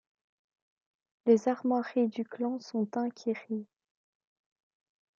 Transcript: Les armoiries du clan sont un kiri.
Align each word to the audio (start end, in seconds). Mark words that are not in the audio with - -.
Les 1.27 1.47
armoiries 1.47 2.07
du 2.07 2.23
clan 2.25 2.59
sont 2.59 2.89
un 2.97 3.11
kiri. 3.11 3.67